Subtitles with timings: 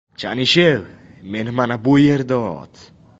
[0.19, 0.81] —Chanishev!
[1.31, 2.75] Meni mana shu yerda ot!